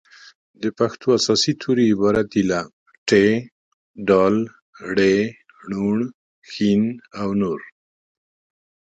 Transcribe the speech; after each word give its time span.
د 0.61 0.63
پښتو 0.77 1.07
اساسي 1.19 1.53
توري 1.61 1.85
عبارت 1.93 2.25
دي 2.33 2.43
له: 2.51 2.61
ټ 3.07 3.09
ډ 4.07 4.09
ړ 4.95 4.99
ڼ 5.69 5.91
ښ 6.49 6.53
او 7.19 7.29
نور 7.41 7.59